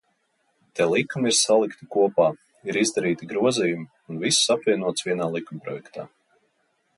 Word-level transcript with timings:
Te 0.77 0.85
likumi 0.91 1.27
ir 1.31 1.35
salikti 1.39 1.87
kopā, 1.95 2.25
ir 2.73 2.79
izdarīti 2.85 3.29
grozījumi, 3.35 3.87
un 4.15 4.19
viss 4.25 4.41
apvienots 4.57 5.07
vienā 5.11 5.29
likumprojektā. 5.37 6.09